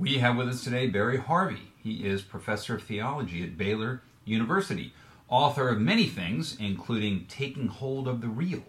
[0.00, 1.72] We have with us today Barry Harvey.
[1.76, 4.94] He is professor of theology at Baylor University,
[5.28, 8.62] author of many things, including Taking Hold of the Real,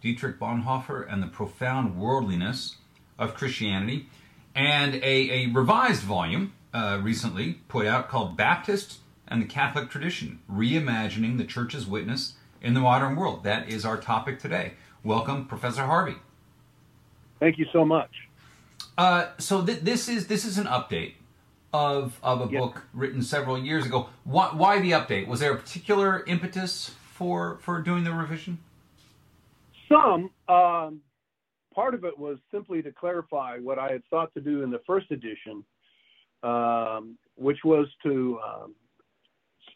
[0.00, 2.76] Dietrich Bonhoeffer and the Profound Worldliness
[3.18, 4.08] of Christianity,
[4.54, 10.38] and a, a revised volume uh, recently put out called Baptists and the Catholic Tradition
[10.50, 13.44] Reimagining the Church's Witness in the Modern World.
[13.44, 14.72] That is our topic today.
[15.04, 16.16] Welcome, Professor Harvey.
[17.40, 18.08] Thank you so much.
[18.98, 21.14] Uh, so th- this is this is an update
[21.72, 24.08] of of a book written several years ago.
[24.24, 25.26] Why, why the update?
[25.26, 28.58] Was there a particular impetus for for doing the revision?
[29.88, 30.30] Some.
[30.48, 31.00] Um,
[31.74, 34.80] part of it was simply to clarify what I had sought to do in the
[34.86, 35.64] first edition,
[36.42, 38.74] um, which was to um,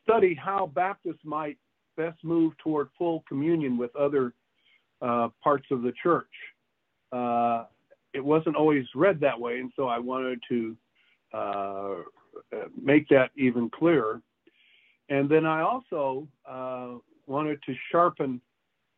[0.03, 1.57] study how Baptists might
[1.97, 4.35] best move toward full communion with other
[5.01, 6.27] uh, parts of the church.
[7.13, 7.65] Uh,
[8.17, 10.77] it wasn't always read that way, and so I wanted to
[11.35, 11.95] uh,
[12.81, 14.23] make that even clearer.
[15.11, 16.95] And then I also uh,
[17.27, 18.41] wanted to sharpen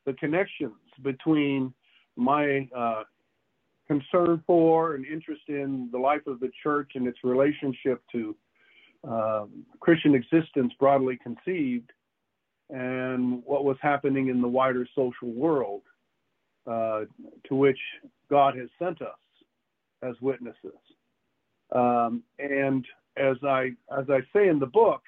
[0.06, 1.74] the connections between
[2.14, 3.02] my uh,
[3.88, 8.36] concern for and interest in the life of the church and its relationship to
[9.08, 9.46] uh,
[9.80, 11.90] Christian existence broadly conceived
[12.70, 15.82] and what was happening in the wider social world
[16.68, 17.00] uh,
[17.48, 17.78] to which
[18.30, 19.08] God has sent us
[20.02, 20.78] as witnesses.
[21.74, 22.84] Um, and
[23.16, 25.02] as I as I say in the book,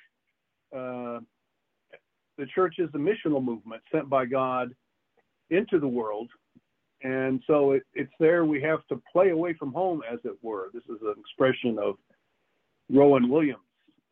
[0.75, 1.21] uh,
[2.39, 4.75] the church is a missional movement sent by God
[5.51, 6.31] into the world,
[7.03, 10.69] and so it, it's there we have to play away from home, as it were.
[10.73, 11.97] This is an expression of
[12.91, 13.61] Rowan Williams,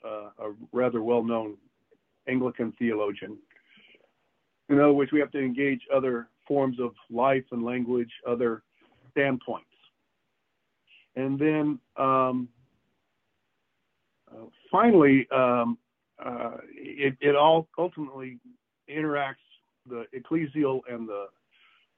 [0.04, 1.56] uh, a rather well-known
[2.28, 3.37] Anglican theologian.
[4.69, 8.62] In other words, we have to engage other forms of life and language, other
[9.12, 9.66] standpoints.
[11.14, 12.48] And then um,
[14.31, 15.78] uh, finally, um,
[16.25, 18.38] uh, it, it, all ultimately
[18.91, 19.34] interacts,
[19.87, 21.26] the ecclesial and the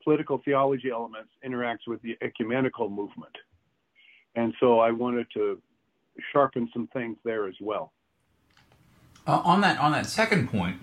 [0.05, 3.37] political theology elements interacts with the ecumenical movement.
[4.35, 5.61] And so I wanted to
[6.33, 7.93] sharpen some things there as well.
[9.27, 10.79] Uh, on that on that second point,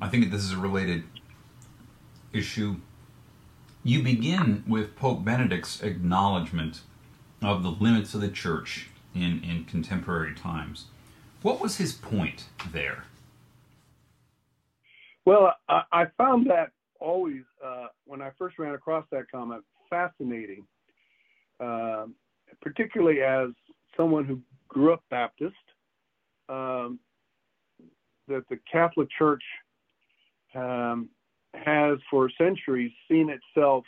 [0.00, 1.04] I think this is a related
[2.32, 2.76] issue.
[3.84, 6.82] You begin with Pope Benedict's acknowledgement
[7.42, 10.86] of the limits of the church in, in contemporary times.
[11.42, 13.04] What was his point there?
[15.24, 16.70] Well, I, I found that
[17.00, 20.64] always, uh, when I first ran across that comment, fascinating,
[21.60, 22.06] uh,
[22.60, 23.50] particularly as
[23.96, 25.54] someone who grew up Baptist,
[26.48, 26.98] um,
[28.28, 29.42] that the Catholic Church
[30.54, 31.08] um,
[31.92, 33.84] has for centuries seen itself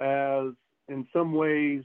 [0.00, 0.52] as,
[0.88, 1.82] in some ways,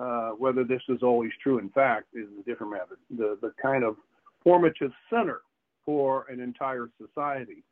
[0.00, 2.98] uh, whether this is always true, in fact, is a different matter.
[3.10, 3.96] The, the kind of
[4.42, 5.40] formative center
[5.84, 7.62] for an entire society.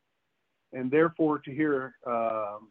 [0.73, 2.67] And therefore, to hear, um,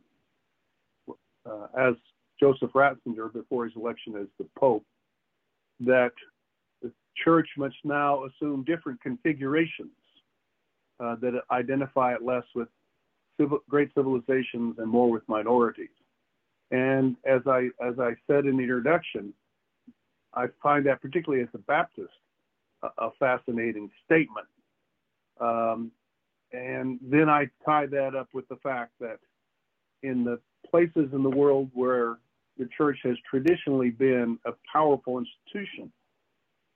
[1.46, 1.94] uh, as
[2.38, 4.84] Joseph Ratzinger, before his election as the Pope,
[5.80, 6.12] that
[6.82, 6.92] the
[7.24, 9.90] church must now assume different configurations
[11.00, 12.68] uh, that identify it less with
[13.38, 15.88] civil, great civilizations and more with minorities.
[16.70, 19.32] And as I as I said in the introduction,
[20.34, 22.10] I find that particularly as a Baptist
[22.82, 24.46] a, a fascinating statement.
[25.40, 25.90] Um,
[26.52, 29.18] and then I tie that up with the fact that
[30.02, 32.18] in the places in the world where
[32.58, 35.92] the church has traditionally been a powerful institution,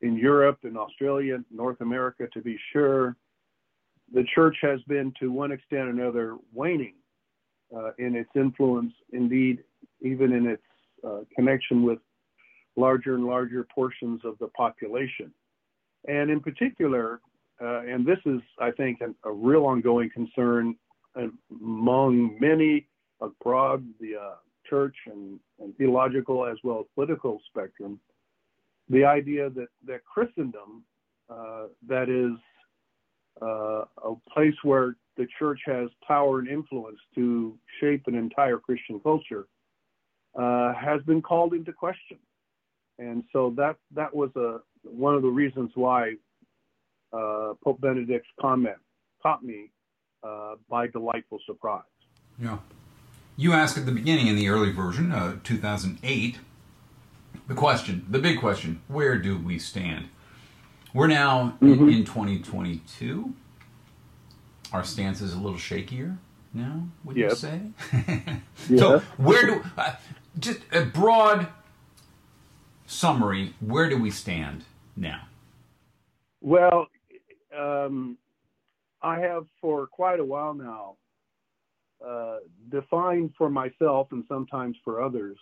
[0.02, 3.16] in Europe, in Australia, North America to be sure,
[4.12, 6.94] the church has been to one extent or another waning
[7.74, 9.64] uh, in its influence, indeed,
[10.00, 10.62] even in its
[11.06, 11.98] uh, connection with
[12.76, 15.32] larger and larger portions of the population.
[16.06, 17.20] And in particular,
[17.60, 20.74] uh, and this is, I think, an, a real ongoing concern
[21.50, 22.88] among many
[23.20, 24.34] across the uh,
[24.68, 28.00] church and, and, theological as well as political spectrum.
[28.88, 30.82] The idea that that Christendom,
[31.30, 32.38] uh, that is
[33.40, 39.00] uh, a place where the church has power and influence to shape an entire Christian
[39.00, 39.46] culture,
[40.38, 42.18] uh, has been called into question.
[42.98, 46.14] And so that that was a one of the reasons why
[47.12, 48.76] uh, Pope Benedict's comment
[49.22, 49.70] caught me
[50.22, 51.82] uh, by delightful surprise.
[52.38, 52.58] Yeah.
[53.36, 56.38] You asked at the beginning in the early version, uh, 2008,
[57.48, 60.08] the question, the big question, where do we stand?
[60.94, 61.88] We're now mm-hmm.
[61.88, 63.32] in, in 2022.
[64.72, 66.18] Our stance is a little shakier
[66.54, 67.60] now, would you say?
[68.76, 69.94] so, where do, uh,
[70.38, 71.48] just a broad
[72.86, 74.64] summary, where do we stand
[74.96, 75.22] now?
[76.40, 76.88] Well,
[77.56, 78.18] um,
[79.02, 80.96] I have for quite a while now
[82.06, 82.38] uh,
[82.70, 85.38] defined for myself and sometimes for others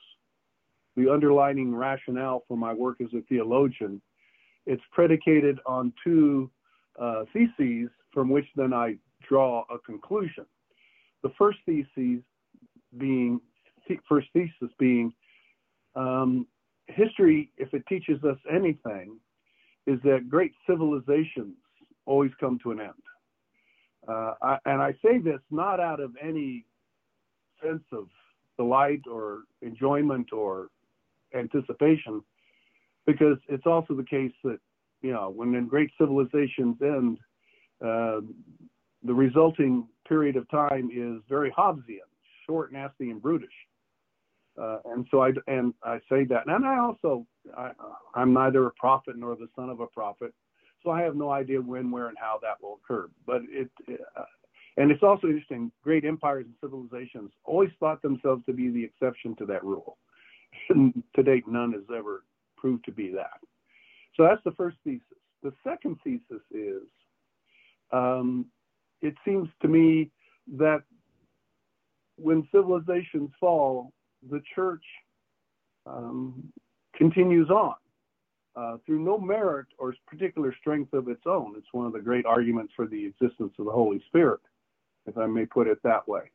[0.96, 4.02] the underlining rationale for my work as a theologian.
[4.70, 6.48] It's predicated on two
[6.96, 8.94] uh, theses from which then I
[9.28, 10.46] draw a conclusion.
[11.24, 12.22] The first thesis
[12.96, 13.40] being,
[14.08, 15.12] first thesis being,
[15.96, 16.46] um,
[16.86, 19.18] history, if it teaches us anything,
[19.88, 21.56] is that great civilizations
[22.06, 22.90] always come to an end.
[24.06, 26.64] Uh, I, and I say this not out of any
[27.60, 28.06] sense of
[28.56, 30.68] delight or enjoyment or
[31.34, 32.22] anticipation,
[33.06, 34.58] because it's also the case that,
[35.02, 37.18] you know, when great civilizations end,
[37.84, 38.20] uh,
[39.02, 42.08] the resulting period of time is very Hobbesian,
[42.46, 43.48] short, nasty, and brutish.
[44.60, 47.26] Uh, and so I and I say that, and I also
[47.56, 47.70] I,
[48.14, 50.34] I'm neither a prophet nor the son of a prophet,
[50.82, 53.08] so I have no idea when, where, and how that will occur.
[53.26, 54.24] But it, uh,
[54.76, 55.70] and it's also interesting.
[55.82, 59.98] Great empires and civilizations always thought themselves to be the exception to that rule.
[61.16, 62.22] To date, none has ever
[62.60, 63.40] proved to be that.
[64.16, 65.02] So that's the first thesis.
[65.42, 66.82] The second thesis is,
[67.92, 68.46] um,
[69.00, 70.10] it seems to me
[70.58, 70.82] that
[72.16, 73.92] when civilizations fall,
[74.30, 74.84] the church
[75.86, 76.52] um,
[76.94, 77.74] continues on
[78.56, 81.54] uh, through no merit or particular strength of its own.
[81.56, 84.40] It's one of the great arguments for the existence of the Holy Spirit,
[85.06, 86.30] if I may put it that way.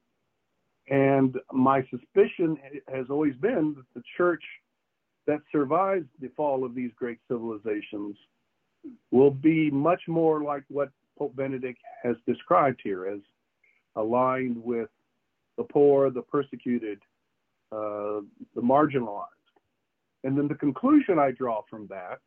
[0.89, 2.57] And my suspicion
[2.94, 4.44] has always been that the church
[5.27, 8.16] that survives the fall of these great civilizations
[9.12, 13.19] will be much more like what Pope Benedict has described here as
[13.95, 14.89] aligned with
[15.57, 17.00] the poor, the persecuted,
[17.72, 18.22] uh,
[18.54, 19.30] the marginalized.
[20.24, 22.19] And then the conclusion I draw from that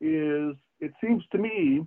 [0.00, 1.86] is it seems to me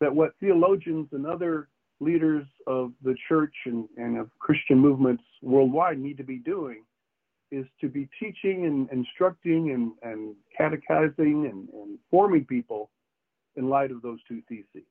[0.00, 1.68] that what theologians and other
[2.00, 6.82] leaders of the church and, and of Christian movements worldwide need to be doing
[7.50, 12.90] is to be teaching and instructing and, and catechizing and, and forming people
[13.56, 14.86] in light of those two theses.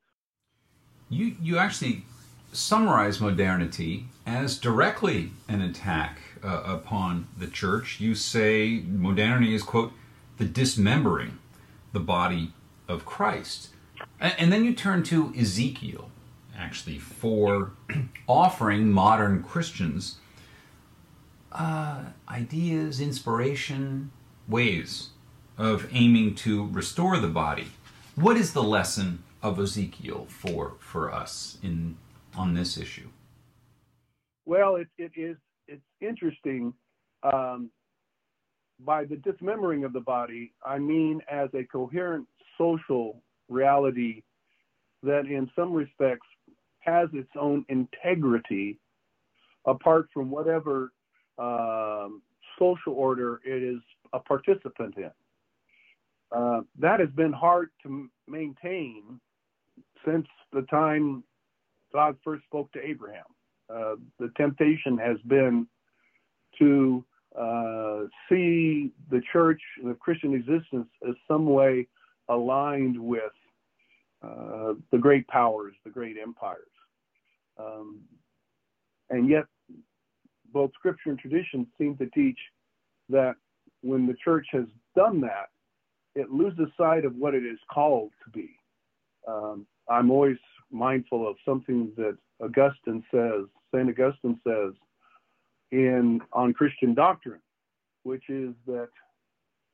[1.09, 2.03] You, you actually
[2.51, 7.99] summarize modernity as directly an attack uh, upon the church.
[7.99, 9.93] You say modernity is, quote,
[10.37, 11.37] the dismembering
[11.93, 12.53] the body
[12.87, 13.69] of Christ.
[14.19, 16.09] And, and then you turn to Ezekiel,
[16.57, 17.71] actually, for
[18.27, 20.17] offering modern Christians
[21.55, 24.11] uh, ideas, inspiration,
[24.47, 25.09] ways
[25.57, 27.67] of aiming to restore the body.
[28.15, 31.97] What is the lesson of Ezekiel for for us in
[32.35, 33.09] on this issue?
[34.45, 36.73] Well, it, it is it's interesting.
[37.23, 37.71] Um,
[38.79, 44.23] by the dismembering of the body, I mean as a coherent social reality
[45.03, 46.27] that, in some respects,
[46.79, 48.79] has its own integrity
[49.65, 50.91] apart from whatever
[51.37, 52.21] um,
[52.59, 53.81] social order it is
[54.13, 55.11] a participant in.
[56.31, 59.19] Uh, that has been hard to maintain
[60.05, 61.23] since the time
[61.93, 63.25] God first spoke to Abraham.
[63.69, 65.67] Uh, the temptation has been
[66.59, 67.03] to
[67.39, 71.87] uh, see the church, the Christian existence, as some way
[72.29, 73.23] aligned with
[74.23, 76.61] uh, the great powers, the great empires.
[77.57, 78.01] Um,
[79.09, 79.45] and yet,
[80.55, 82.39] both scripture and tradition seem to teach
[83.09, 83.35] that
[83.81, 84.63] when the church has
[84.95, 85.49] done that,
[86.15, 88.51] it loses sight of what it is called to be.
[89.27, 90.37] Um, I'm always
[90.71, 93.41] mindful of something that Augustine says,
[93.73, 93.89] St.
[93.89, 94.73] Augustine says
[95.71, 97.41] in on Christian doctrine,
[98.03, 98.89] which is that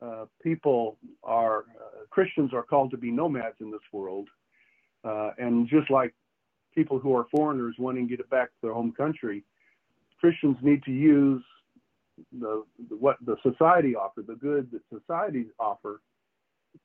[0.04, 4.28] uh, people are uh, Christians are called to be nomads in this world,
[5.04, 6.12] Uh, and just like
[6.74, 9.44] people who are foreigners wanting to get back to their home country,
[10.22, 11.42] Christians need to use
[12.38, 16.00] the, the what the society offers, the good that societies offer,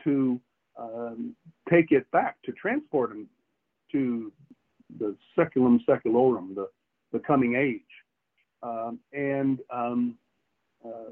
[0.03, 0.41] to
[0.79, 1.35] um,
[1.69, 3.27] take it back, to transport them
[3.91, 4.31] to
[4.99, 6.67] the seculum saeculorum, the,
[7.13, 7.81] the coming age.
[8.63, 10.15] Um, and um,
[10.83, 11.11] uh,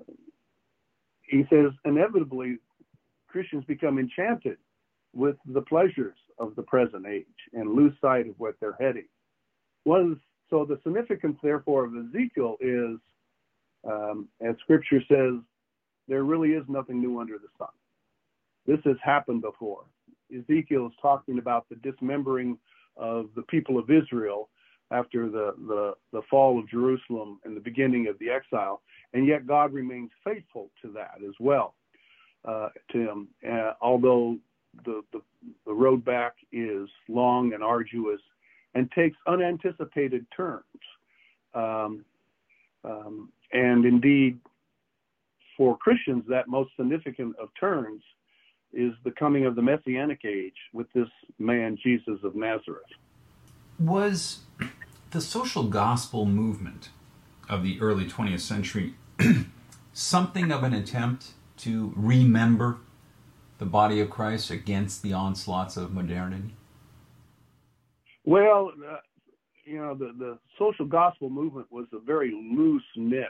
[1.29, 2.58] he says, inevitably,
[3.27, 4.58] Christians become enchanted
[5.13, 9.05] with the pleasures of the present age and lose sight of what they're heading.
[9.84, 12.98] One so the significance, therefore, of Ezekiel is,
[13.90, 15.42] um, as Scripture says,
[16.08, 17.70] there really is nothing new under the sun.
[18.68, 19.86] This has happened before.
[20.36, 22.58] Ezekiel is talking about the dismembering
[22.98, 24.50] of the people of Israel
[24.92, 28.82] after the, the, the fall of Jerusalem and the beginning of the exile,
[29.14, 31.75] and yet God remains faithful to that as well.
[32.44, 34.38] Uh, to him, uh, although
[34.84, 35.20] the, the,
[35.66, 38.22] the road back is long and arduous
[38.75, 40.63] and takes unanticipated turns.
[41.53, 42.05] Um,
[42.84, 44.39] um, and indeed,
[45.58, 48.03] for Christians, that most significant of turns
[48.74, 51.08] is the coming of the Messianic age with this
[51.39, 52.84] man, Jesus of Nazareth.
[53.79, 54.39] Was
[55.12, 56.89] the social gospel movement
[57.50, 58.96] of the early 20th century
[59.94, 62.77] something of an attempt to remember
[63.58, 66.55] the body of Christ against the onslaughts of modernity?
[68.25, 68.98] Well, uh,
[69.63, 73.25] you know, the, the social gospel movement was a very loose knit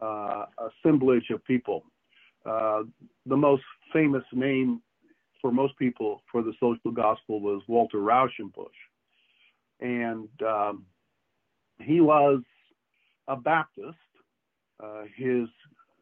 [0.00, 1.84] uh, assemblage of people.
[2.44, 2.82] Uh,
[3.26, 4.82] the most famous name
[5.40, 8.68] for most people for the social gospel was Walter Rauschenbusch.
[9.80, 10.84] And um,
[11.80, 12.40] he was
[13.28, 13.96] a Baptist.
[14.82, 15.48] Uh, his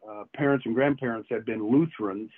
[0.09, 2.31] uh, parents and grandparents had been Lutherans,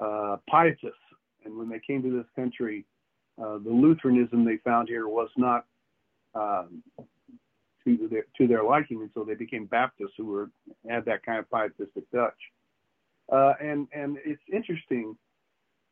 [0.00, 0.96] uh, pietists.
[1.44, 2.84] And when they came to this country,
[3.40, 5.64] uh, the Lutheranism they found here was not
[6.34, 6.82] um,
[7.84, 10.50] to their to their liking, and so they became Baptists who were
[10.88, 12.36] had that kind of pietistic touch.
[13.30, 15.16] Uh, and and it's interesting.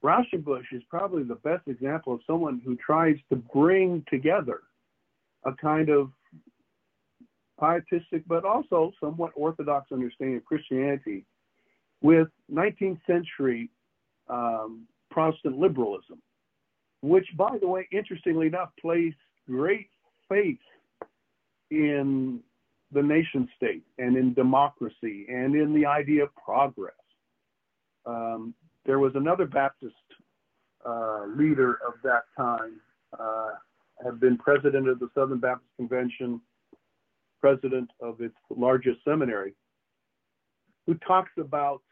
[0.03, 4.61] Rauschenbusch is probably the best example of someone who tries to bring together
[5.45, 6.11] a kind of
[7.59, 11.27] pietistic but also somewhat orthodox understanding of Christianity
[12.01, 13.69] with 19th century
[14.31, 16.23] um, Protestant liberalism
[17.03, 19.17] which, by the way, interestingly enough, placed
[19.47, 19.89] great
[20.29, 20.59] faith
[21.71, 22.41] in
[22.93, 26.95] the nation state and in democracy and in the idea of progress.
[28.05, 28.55] Um,
[28.85, 29.95] there was another Baptist
[30.85, 32.81] uh, leader of that time,
[33.19, 33.51] uh,
[34.05, 36.41] had been president of the Southern Baptist Convention,
[37.41, 39.55] president of its largest seminary,
[40.87, 41.83] who talks about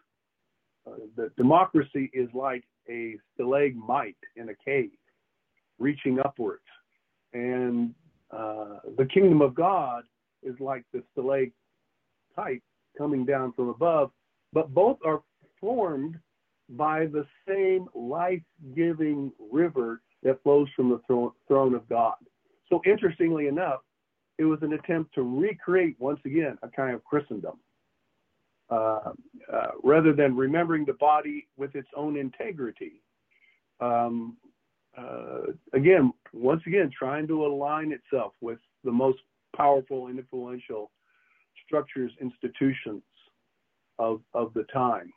[1.17, 4.91] that democracy is like a stalagmite in a cave,
[5.79, 6.63] reaching upwards.
[7.33, 7.95] And
[8.31, 10.05] uh, the kingdom of God
[10.43, 12.63] is like the stalactite
[12.97, 14.11] coming down from above,
[14.53, 15.23] but both are
[15.61, 16.17] formed
[16.71, 18.43] by the same life
[18.75, 22.17] giving river that flows from the throne, throne of God.
[22.69, 23.81] So, interestingly enough,
[24.39, 27.59] it was an attempt to recreate once again a kind of Christendom.
[28.71, 29.13] Uh,
[29.51, 33.01] uh, rather than remembering the body with its own integrity.
[33.81, 34.37] Um,
[34.97, 39.21] uh, again, once again, trying to align itself with the most
[39.57, 40.91] powerful and influential
[41.65, 43.03] structures, institutions
[43.99, 45.11] of, of the time.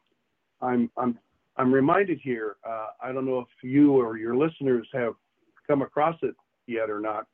[0.61, 1.19] I'm, I'm,
[1.57, 5.13] I'm reminded here, uh, I don't know if you or your listeners have
[5.67, 6.35] come across it
[6.67, 7.27] yet or not.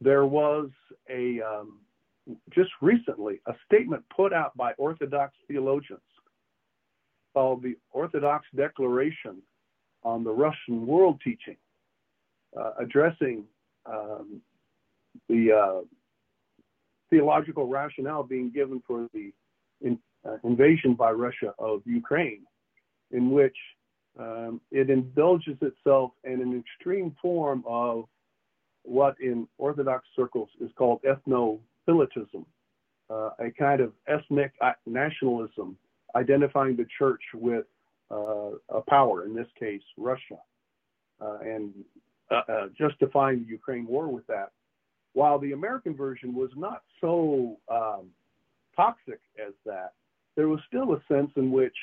[0.00, 0.70] There was
[1.10, 1.80] a, um,
[2.54, 6.00] just recently a statement put out by Orthodox theologians
[7.34, 9.42] called the Orthodox Declaration
[10.04, 11.56] on the Russian World Teaching,
[12.58, 13.44] uh, addressing
[13.86, 14.40] um,
[15.28, 15.80] the uh,
[17.10, 19.32] theological rationale being given for the
[19.80, 22.42] in, uh, invasion by Russia of Ukraine,
[23.10, 23.56] in which
[24.18, 28.04] um, it indulges itself in an extreme form of
[28.84, 32.44] what in Orthodox circles is called ethno Phyletism,
[33.10, 34.52] uh, a kind of ethnic
[34.86, 35.76] nationalism,
[36.16, 37.64] identifying the church with
[38.10, 40.38] uh, a power, in this case, Russia,
[41.20, 41.72] uh, and
[42.30, 44.50] uh, uh, justifying the Ukraine war with that.
[45.14, 48.08] While the American version was not so um,
[48.74, 49.92] toxic as that,
[50.36, 51.76] there was still a sense in which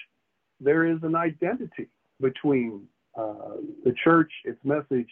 [0.59, 1.87] there is an identity
[2.19, 2.87] between
[3.17, 5.09] uh, the church, its message,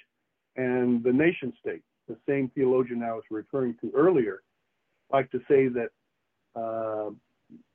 [0.56, 1.84] and the nation state.
[2.08, 4.42] The same theologian I was referring to earlier
[5.12, 5.90] like to say that
[6.56, 7.12] uh,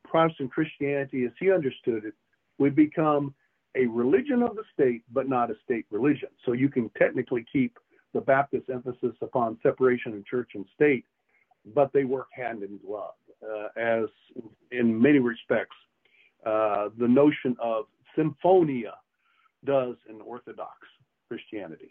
[0.04, 2.14] Protestant Christianity, as he understood it,
[2.58, 3.34] would become
[3.74, 6.28] a religion of the state, but not a state religion.
[6.44, 7.78] So you can technically keep
[8.12, 11.06] the Baptist emphasis upon separation of church and state,
[11.74, 14.04] but they work hand in glove, uh, as
[14.70, 15.76] in many respects,
[16.44, 18.94] uh, the notion of symphonia
[19.64, 20.76] does in Orthodox
[21.28, 21.90] Christianity.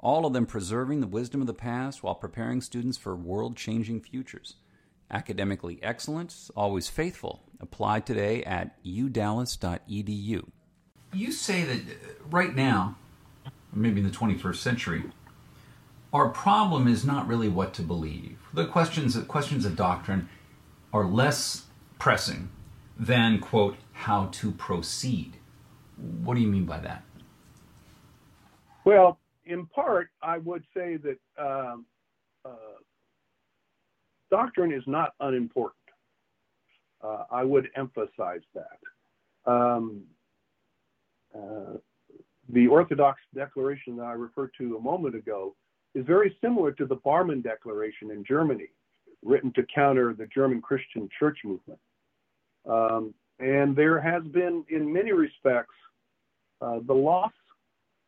[0.00, 4.00] all of them preserving the wisdom of the past while preparing students for world changing
[4.00, 4.54] futures.
[5.10, 7.42] Academically excellent, always faithful.
[7.60, 10.48] Apply today at udallas.edu.
[11.12, 12.96] You say that uh, right now,
[13.72, 15.04] maybe in the 21st century,
[16.12, 18.38] our problem is not really what to believe.
[18.52, 20.28] The questions questions of doctrine
[20.92, 21.64] are less
[21.98, 22.50] pressing
[22.98, 25.36] than quote how to proceed.
[25.96, 27.02] What do you mean by that?
[28.84, 31.86] Well, in part, I would say that um,
[32.44, 32.78] uh,
[34.30, 35.74] doctrine is not unimportant.
[37.02, 39.50] Uh, I would emphasize that.
[39.50, 40.02] Um,
[41.34, 41.78] uh,
[42.50, 45.54] the Orthodox Declaration that I referred to a moment ago
[45.94, 48.68] is very similar to the Barmen Declaration in Germany,
[49.24, 51.80] written to counter the German Christian church movement.
[52.68, 55.74] Um, and there has been, in many respects,
[56.60, 57.32] uh, the loss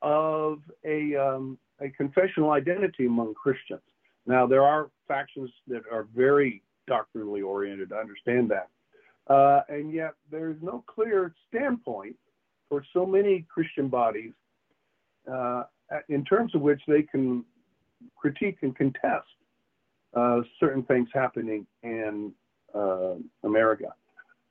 [0.03, 3.81] of a, um, a confessional identity among Christians.
[4.27, 8.69] Now, there are factions that are very doctrinally oriented, I understand that.
[9.33, 12.17] Uh, and yet, there's no clear standpoint
[12.69, 14.33] for so many Christian bodies
[15.31, 15.65] uh,
[16.09, 17.45] in terms of which they can
[18.17, 19.27] critique and contest
[20.15, 22.33] uh, certain things happening in
[22.75, 23.93] uh, America.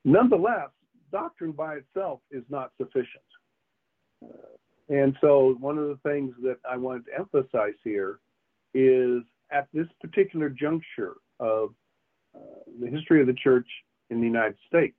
[0.04, 0.70] Nonetheless,
[1.12, 3.24] doctrine by itself is not sufficient.
[4.90, 8.18] And so, one of the things that I wanted to emphasize here
[8.74, 9.22] is
[9.52, 11.70] at this particular juncture of
[12.34, 12.40] uh,
[12.80, 13.68] the history of the church
[14.10, 14.96] in the United States,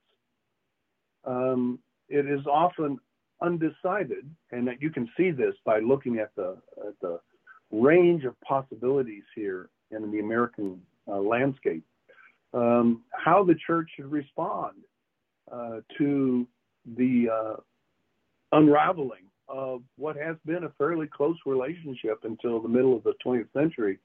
[1.26, 1.78] um,
[2.08, 3.00] it is often
[3.42, 7.20] undecided, and that you can see this by looking at the at the
[7.70, 11.84] range of possibilities here in the American uh, landscape.
[12.54, 14.76] Um, how the church should respond
[15.52, 16.48] uh, to
[16.98, 17.56] the uh,
[18.54, 23.52] unraveling of what has been a fairly close relationship until the middle of the 20th
[23.54, 24.00] century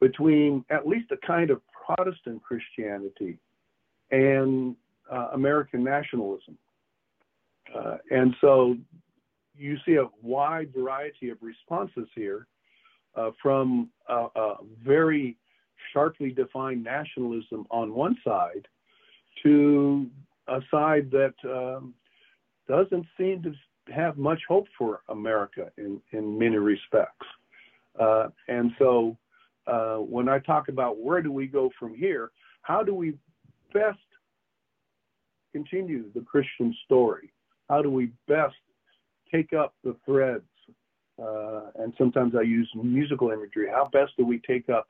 [0.00, 3.38] between at least a kind of Protestant Christianity
[4.10, 4.74] and
[5.10, 6.56] uh, American nationalism.
[7.74, 8.76] Uh, and so
[9.56, 12.46] you see a wide variety of responses here
[13.16, 15.36] uh, from a, a, very
[15.92, 18.66] sharply defined nationalism on one side
[19.42, 20.08] to
[20.48, 21.94] a side that um,
[22.68, 23.52] doesn't seem to
[23.92, 27.26] have much hope for America in, in many respects.
[27.98, 29.16] Uh, and so
[29.66, 32.30] uh, when I talk about where do we go from here,
[32.62, 33.14] how do we
[33.72, 33.98] best
[35.52, 37.32] continue the Christian story?
[37.68, 38.54] How do we best
[39.30, 40.44] take up the threads
[41.22, 43.68] uh, and sometimes I use musical imagery.
[43.70, 44.88] How best do we take up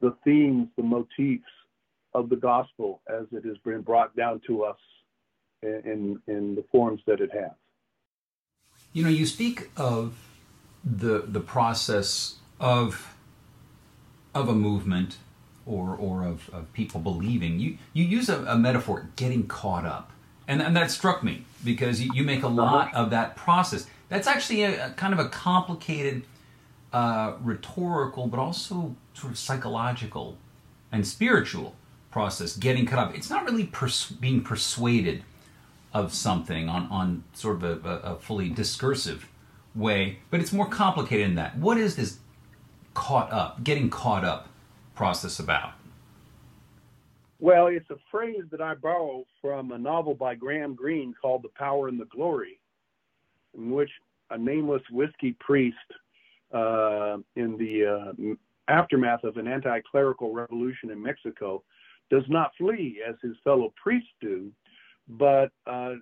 [0.00, 1.44] the themes, the motifs
[2.14, 4.78] of the gospel as it has been brought down to us
[5.62, 7.50] in, in the forms that it has?
[8.96, 10.14] You know, you speak of
[10.82, 13.14] the the process of
[14.34, 15.18] of a movement
[15.66, 17.60] or or of, of people believing.
[17.60, 20.12] You you use a, a metaphor, getting caught up,
[20.48, 23.02] and and that struck me because you, you make a lot uh-huh.
[23.02, 23.86] of that process.
[24.08, 26.22] That's actually a, a kind of a complicated
[26.90, 30.38] uh, rhetorical, but also sort of psychological
[30.90, 31.74] and spiritual
[32.10, 32.56] process.
[32.56, 33.14] Getting caught up.
[33.14, 35.22] It's not really pers- being persuaded
[35.96, 39.28] of something on on sort of a, a fully discursive
[39.74, 41.56] way, but it's more complicated than that.
[41.56, 42.18] What is this
[42.94, 44.48] caught up, getting caught up
[44.94, 45.72] process about?
[47.38, 51.50] Well, it's a phrase that I borrow from a novel by Graham Greene called The
[51.50, 52.58] Power and the Glory
[53.56, 53.90] in which
[54.30, 55.76] a nameless whiskey priest
[56.52, 61.62] uh, in the uh, aftermath of an anti clerical revolution in Mexico
[62.10, 64.50] does not flee as his fellow priests do,
[65.08, 65.94] but uh,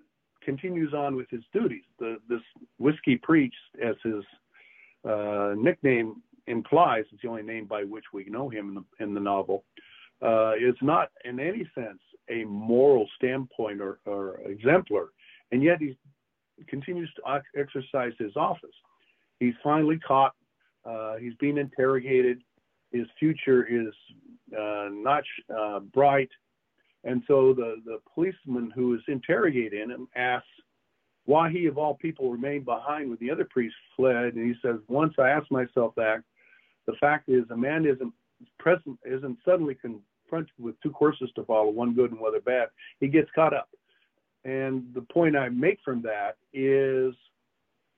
[0.43, 1.85] continues on with his duties.
[1.99, 2.40] The, this
[2.79, 4.23] whiskey priest, as his
[5.09, 9.14] uh, nickname implies, it's the only name by which we know him in the, in
[9.14, 9.64] the novel,
[10.23, 15.09] uh, is not in any sense a moral standpoint or, or exemplar,
[15.53, 15.97] and yet he
[16.69, 18.75] continues to exercise his office.
[19.40, 20.35] he's finally caught.
[20.85, 22.43] Uh, he's being interrogated.
[22.93, 23.93] His future is
[24.57, 26.29] uh, not uh, bright.
[27.05, 30.49] And so the, the policeman who is interrogating him asks
[31.27, 34.35] why he, of all people, remained behind when the other priest fled.
[34.35, 36.23] And he says, Once I asked myself that,
[36.87, 38.12] the fact is, a man isn't
[38.59, 42.69] present, isn't suddenly confronted with two courses to follow, one good and one bad.
[43.01, 43.69] He gets caught up.
[44.45, 47.14] And the point I make from that is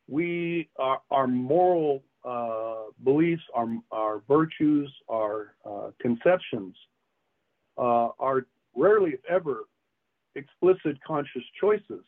[0.08, 6.76] we, our, our moral uh, beliefs, our, our virtues, our uh, conceptions
[7.78, 9.64] uh, are rarely, if ever,
[10.34, 12.04] explicit conscious choices.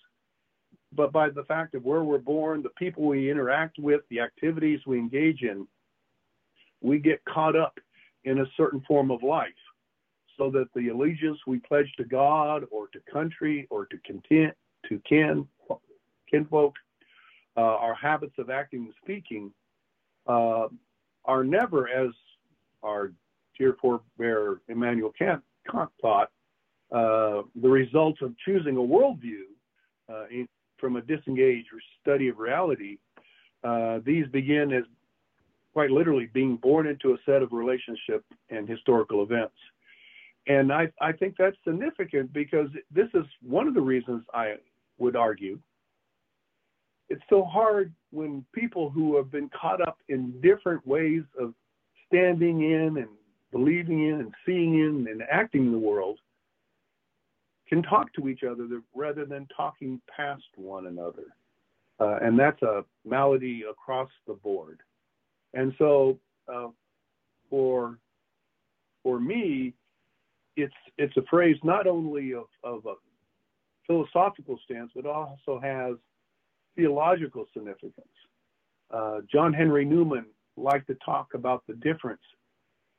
[0.93, 4.81] But by the fact of where we're born, the people we interact with, the activities
[4.87, 5.67] we engage in,
[6.81, 7.79] we get caught up
[8.25, 9.49] in a certain form of life
[10.37, 14.55] so that the allegiance we pledge to God or to country or to content,
[14.89, 15.47] to kin,
[16.31, 16.75] kinfolk,
[17.57, 19.53] uh, our habits of acting and speaking
[20.29, 20.69] uh,
[21.25, 22.11] are never, as
[22.83, 23.13] our
[23.59, 26.31] dear forebear Immanuel Kant, Kant thought,
[26.93, 29.43] uh, the results of choosing a worldview
[30.11, 30.49] uh, in,
[30.79, 31.69] from a disengaged
[32.01, 32.99] study of reality.
[33.65, 34.85] Uh, these begin as
[35.73, 39.55] quite literally being born into a set of relationship and historical events.
[40.47, 44.55] And I, I think that's significant because this is one of the reasons I
[44.99, 45.59] would argue
[47.09, 51.55] it's so hard when people who have been caught up in different ways of
[52.07, 53.09] standing in and
[53.51, 56.19] believing in and seeing in and acting in the world
[57.69, 61.35] can talk to each other rather than talking past one another.
[62.01, 64.81] Uh, and that's a malady across the board.
[65.55, 66.19] And so
[66.53, 66.69] uh,
[67.51, 67.99] for
[69.03, 69.75] for me,
[70.57, 72.95] it's it's a phrase not only of, of a
[73.87, 75.97] philosophical stance, but also has
[76.77, 78.07] theological significance.
[78.91, 80.27] Uh, John Henry Newman
[80.57, 82.23] liked to talk about the difference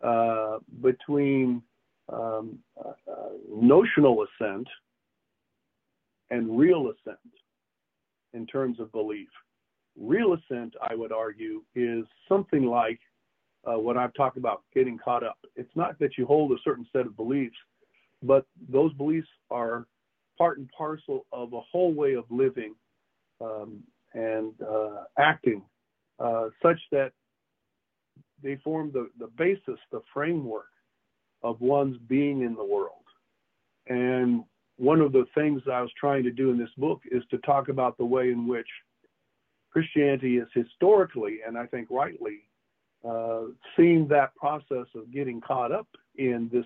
[0.01, 1.62] uh, between
[2.12, 2.91] um, uh,
[3.50, 4.67] notional assent
[6.30, 7.17] and real assent
[8.34, 9.28] in terms of belief.
[9.98, 13.00] Real assent, I would argue, is something like
[13.65, 15.38] uh, what I've talked about getting caught up.
[15.56, 17.58] It's not that you hold a certain set of beliefs,
[18.24, 19.86] but those beliefs are
[20.38, 22.76] part and parcel of a whole way of living
[23.41, 25.62] um, and uh, acting,
[26.19, 27.12] uh, such that
[28.41, 30.67] they form the, the basis, the framework
[31.41, 32.93] of one's being in the world.
[33.88, 34.43] And
[34.78, 37.69] one of the things I was trying to do in this book is to talk
[37.69, 38.67] about the way in which
[39.71, 42.43] Christianity is historically, and I think rightly,
[43.08, 43.41] uh,
[43.78, 46.65] seen that process of getting caught up in this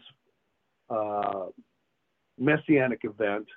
[0.90, 1.48] uh,
[2.40, 3.48] messianic event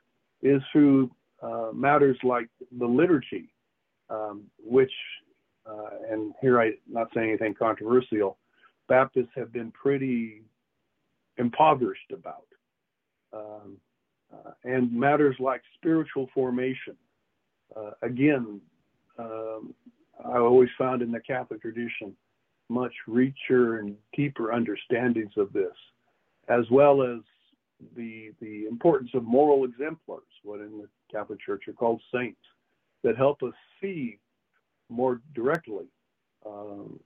[0.43, 1.11] is through
[1.43, 2.49] uh, matters like
[2.79, 3.53] the liturgy,
[4.11, 4.93] um, which,
[5.67, 8.39] uh, and here I'm not saying anything controversial,
[8.89, 10.43] Baptists have been pretty
[11.39, 12.47] impoverished about.
[13.33, 13.79] Um,
[14.33, 16.97] uh, and matters like spiritual formation.
[17.77, 18.61] Uh, again,
[19.19, 19.75] um,
[20.25, 22.15] I always found in the Catholic tradition
[22.69, 25.75] much richer and deeper understandings of this,
[26.49, 27.21] as well as
[27.97, 32.41] the the importance of moral exemplars, what in the Catholic Church are called saints,
[33.05, 34.19] that help us see
[34.89, 35.87] more directly
[36.45, 36.99] um,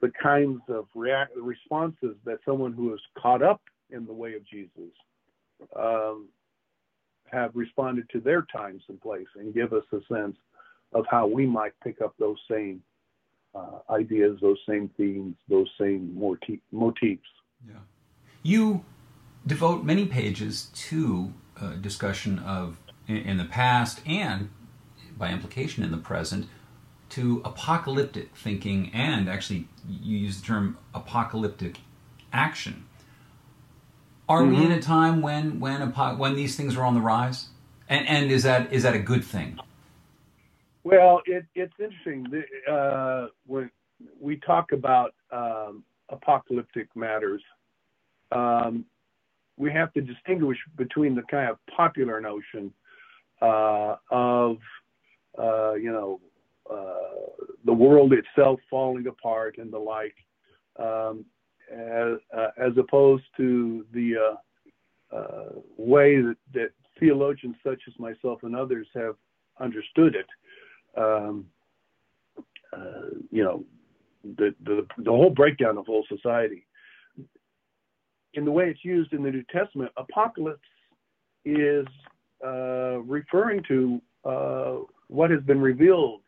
[0.00, 4.46] the kinds of react- responses that someone who is caught up in the way of
[4.46, 4.92] Jesus
[5.78, 6.28] um,
[7.30, 10.36] have responded to their times and place, and give us a sense
[10.92, 12.82] of how we might pick up those same
[13.54, 17.28] uh, ideas, those same themes, those same motif- motifs.
[17.66, 17.80] Yeah.
[18.42, 18.84] You
[19.46, 24.50] devote many pages to uh, discussion of in, in the past and
[25.16, 26.46] by implication in the present
[27.08, 31.78] to apocalyptic thinking and actually you use the term apocalyptic
[32.32, 32.85] action.
[34.28, 34.60] Are mm-hmm.
[34.60, 37.48] we in a time when when when these things are on the rise?
[37.88, 39.58] And and is that is that a good thing?
[40.84, 42.44] Well, it, it's interesting.
[42.70, 43.70] Uh, when
[44.20, 47.42] we talk about um, apocalyptic matters,
[48.30, 48.84] um,
[49.56, 52.72] we have to distinguish between the kind of popular notion
[53.42, 54.58] uh, of,
[55.38, 56.20] uh, you know,
[56.70, 60.14] uh, the world itself falling apart and the like,
[60.78, 61.24] um,
[61.72, 68.38] as, uh, as, opposed to the uh, uh, way that, that, theologians such as myself
[68.42, 69.16] and others have
[69.60, 70.26] understood it.
[70.98, 71.44] Um,
[73.30, 73.64] you know,
[74.38, 76.66] the, the, the whole breakdown of whole society
[78.36, 80.60] in the way it's used in the New Testament, apocalypse
[81.44, 81.86] is
[82.44, 84.76] uh, referring to uh,
[85.08, 86.20] what has been revealed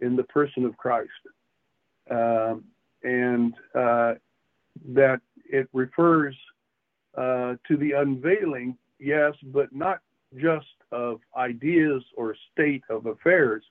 [0.00, 1.10] in the person of Christ.
[2.10, 2.54] uh,
[3.02, 4.14] and uh,
[4.88, 6.36] that it refers
[7.16, 10.00] uh, to the unveiling, yes, but not
[10.40, 13.62] just of ideas or state of affairs,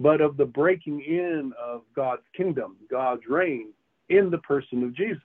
[0.00, 3.72] but of the breaking in of God's kingdom, God's reign
[4.08, 5.22] in the person of Jesus.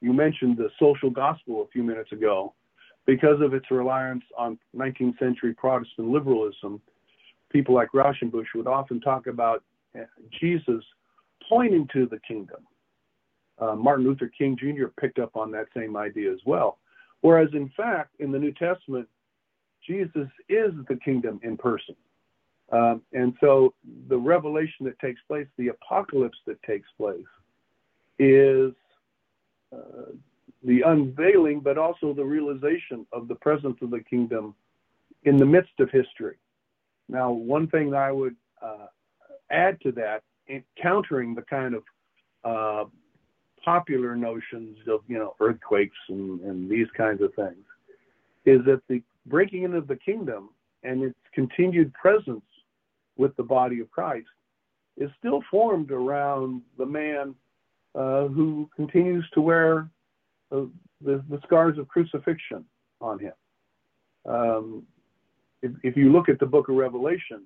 [0.00, 2.54] You mentioned the social gospel a few minutes ago.
[3.06, 6.80] Because of its reliance on 19th century Protestant liberalism,
[7.50, 9.64] people like Rauschenbusch would often talk about
[9.98, 10.04] uh,
[10.38, 10.84] Jesus
[11.48, 12.58] pointing to the kingdom.
[13.60, 14.86] Uh, Martin Luther King Jr.
[14.98, 16.78] picked up on that same idea as well.
[17.20, 19.06] Whereas, in fact, in the New Testament,
[19.86, 21.94] Jesus is the kingdom in person.
[22.72, 23.74] Um, and so
[24.08, 27.24] the revelation that takes place, the apocalypse that takes place,
[28.18, 28.72] is
[29.74, 30.12] uh,
[30.62, 34.54] the unveiling, but also the realization of the presence of the kingdom
[35.24, 36.36] in the midst of history.
[37.08, 38.86] Now, one thing I would uh,
[39.50, 40.22] add to that,
[40.80, 41.82] countering the kind of
[42.44, 42.88] uh,
[43.64, 47.64] popular notions of you know earthquakes and, and these kinds of things,
[48.44, 50.50] is that the breaking into the kingdom
[50.82, 52.42] and its continued presence
[53.16, 54.26] with the body of Christ
[54.96, 57.34] is still formed around the man
[57.94, 59.88] uh, who continues to wear
[60.50, 60.70] the,
[61.04, 62.64] the, the, scars of crucifixion
[63.00, 63.32] on him.
[64.26, 64.82] Um,
[65.62, 67.42] if, if you look at the book of Revelation,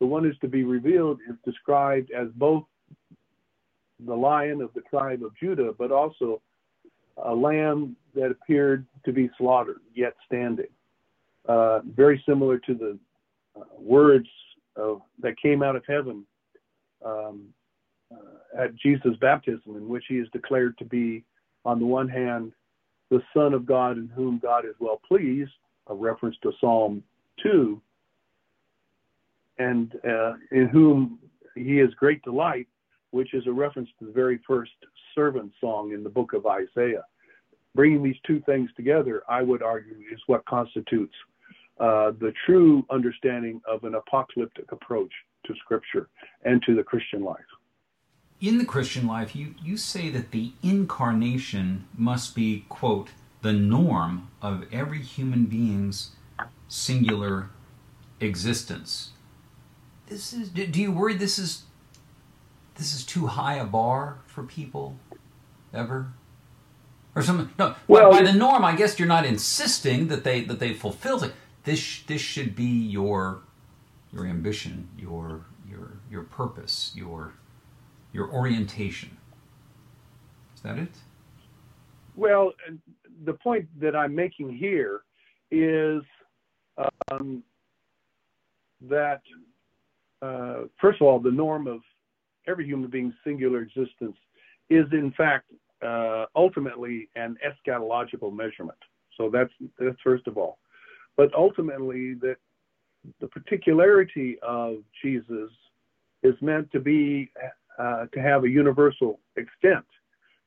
[0.00, 2.64] the one who's to be revealed is described as both
[4.06, 6.40] the lion of the tribe of Judah, but also
[7.24, 10.66] a lamb that appeared to be slaughtered, yet standing.
[11.48, 12.98] Uh, very similar to the
[13.58, 14.28] uh, words
[14.76, 16.24] of, that came out of heaven
[17.04, 17.46] um,
[18.12, 21.24] uh, at Jesus' baptism, in which he is declared to be,
[21.64, 22.52] on the one hand,
[23.10, 25.50] the Son of God in whom God is well pleased,
[25.88, 27.02] a reference to Psalm
[27.42, 27.80] 2,
[29.58, 31.18] and uh, in whom
[31.54, 32.68] he is great delight,
[33.10, 34.72] which is a reference to the very first
[35.14, 37.04] servant song in the book of Isaiah.
[37.74, 41.14] Bringing these two things together, I would argue, is what constitutes
[41.78, 45.12] uh, the true understanding of an apocalyptic approach
[45.46, 46.08] to Scripture
[46.44, 47.38] and to the Christian life.
[48.40, 53.10] In the Christian life, you, you say that the incarnation must be, quote,
[53.42, 56.10] the norm of every human being's
[56.68, 57.50] singular
[58.20, 59.10] existence.
[60.06, 61.64] This is do you worry this is
[62.80, 64.98] this is too high a bar for people
[65.72, 66.12] ever?
[67.14, 70.58] Or something no well, by the norm I guess you're not insisting that they that
[70.58, 71.32] they fulfill it
[71.64, 73.42] this this should be your
[74.12, 77.34] your ambition, your your your purpose, your
[78.12, 79.16] your orientation.
[80.54, 80.90] Is that it?
[82.16, 82.52] Well,
[83.24, 85.02] the point that I'm making here
[85.50, 86.02] is
[87.10, 87.42] um,
[88.82, 89.22] that
[90.22, 91.80] uh, first of all, the norm of
[92.50, 94.16] every human being's singular existence
[94.68, 95.46] is in fact
[95.82, 98.78] uh, ultimately an eschatological measurement.
[99.16, 100.58] So that's that's first of all
[101.20, 102.36] but ultimately that
[103.20, 105.50] the particularity of Jesus
[106.22, 107.30] is meant to be
[107.78, 109.84] uh, to have a universal extent.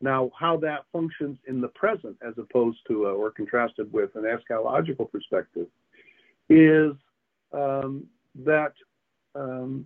[0.01, 4.23] Now, how that functions in the present, as opposed to uh, or contrasted with an
[4.23, 5.67] eschatological perspective,
[6.49, 6.93] is
[7.53, 8.05] um,
[8.43, 8.73] that,
[9.35, 9.85] um,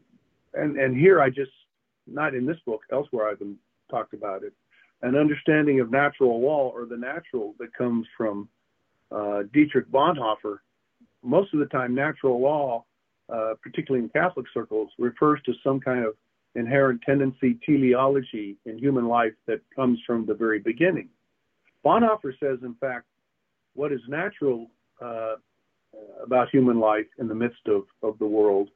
[0.53, 1.51] and and here I just
[2.07, 3.57] not in this book, elsewhere I've been
[3.89, 4.53] talked about it,
[5.01, 8.49] an understanding of natural law or the natural that comes from
[9.11, 10.59] uh, Dietrich Bonhoeffer
[11.23, 12.85] most of the time, natural law,
[13.29, 16.15] uh, particularly in Catholic circles, refers to some kind of
[16.55, 21.09] inherent tendency, teleology in human life that comes from the very beginning.
[21.85, 23.05] Bonhoeffer says, in fact,
[23.75, 24.67] what is natural
[25.01, 25.35] uh,
[26.23, 28.69] about human life in the midst of, of the world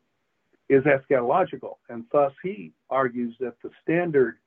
[0.71, 1.75] is eschatological.
[1.89, 4.37] And thus, he argues that the standard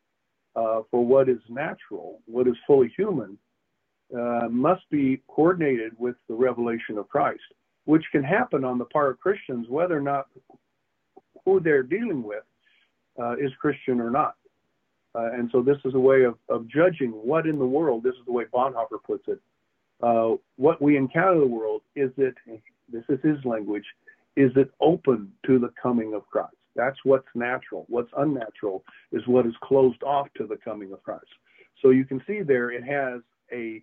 [0.57, 3.39] uh, for what is natural, what is fully human,
[4.17, 7.43] uh, must be coordinated with the revelation of Christ
[7.85, 10.29] which can happen on the part of Christians, whether or not
[11.45, 12.45] who they're dealing with
[13.21, 14.37] uh, is Christian or not.
[15.15, 18.15] Uh, and so this is a way of, of judging what in the world, this
[18.15, 19.41] is the way Bonhoeffer puts it,
[20.03, 22.35] uh, what we encounter in the world, is it,
[22.91, 23.85] this is his language,
[24.37, 26.57] is it open to the coming of Christ?
[26.77, 27.87] That's what's natural.
[27.89, 31.27] What's unnatural is what is closed off to the coming of Christ.
[31.83, 33.21] So you can see there it has
[33.53, 33.83] a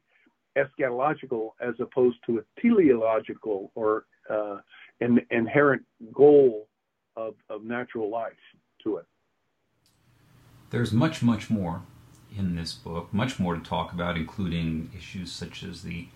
[0.57, 4.57] eschatological as opposed to a teleological or uh,
[4.99, 5.83] an inherent
[6.13, 6.67] goal
[7.15, 8.33] of, of natural life
[8.83, 9.05] to it.
[10.69, 11.83] There's much, much more
[12.37, 16.07] in this book, much more to talk about, including issues such as the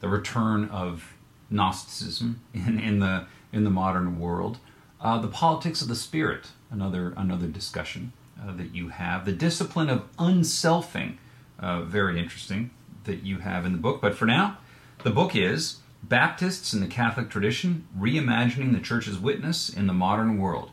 [0.00, 1.14] the return of
[1.50, 4.58] Gnosticism in, in the in the modern world,
[5.00, 9.88] uh, the politics of the spirit, another another discussion, uh, that you have, the discipline
[9.88, 11.16] of unselfing,
[11.58, 12.70] uh, very interesting
[13.04, 14.00] that you have in the book.
[14.00, 14.58] But for now,
[15.02, 20.38] the book is Baptists in the Catholic Tradition Reimagining the Church's Witness in the Modern
[20.38, 20.72] World.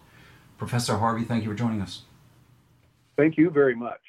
[0.57, 2.03] Professor Harvey, thank you for joining us.
[3.17, 3.99] Thank you very much.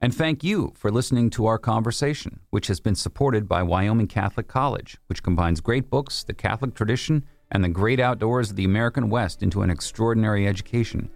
[0.00, 4.46] And thank you for listening to our conversation, which has been supported by Wyoming Catholic
[4.46, 9.10] College, which combines great books, the Catholic tradition, and the great outdoors of the American
[9.10, 11.10] West into an extraordinary education.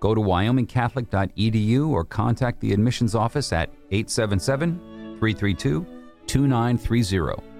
[0.00, 4.78] Go to wyomingcatholic.edu or contact the admissions office at 877
[5.18, 5.86] 332
[6.26, 7.55] 2930.